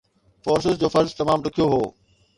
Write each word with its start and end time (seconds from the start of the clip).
forces 0.43 0.75
جو 0.81 0.87
فرض 0.95 1.09
تمام 1.19 1.37
ڏکيو 1.43 1.67
هو 1.73 1.81